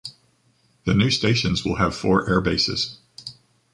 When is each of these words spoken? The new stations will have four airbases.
The 0.87 0.95
new 0.95 1.11
stations 1.11 1.63
will 1.63 1.75
have 1.75 1.95
four 1.95 2.25
airbases. 2.25 2.97